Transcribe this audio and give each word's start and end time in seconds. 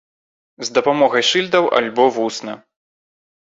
З 0.67 0.73
дапамогай 0.77 1.23
шыльдаў, 1.29 1.63
альбо 1.81 2.09
вусна. 2.19 2.59